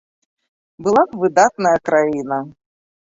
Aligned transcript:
Была 0.87 1.03
б 1.11 1.21
выдатная 1.25 1.77
краіна. 1.91 2.39